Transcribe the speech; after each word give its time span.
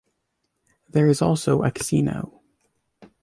There 0.89 1.05
is 1.07 1.21
also 1.21 1.61
a 1.61 1.69
casino. 1.69 2.41